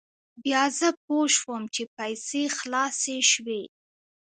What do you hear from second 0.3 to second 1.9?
بیا زه پوه شوم چې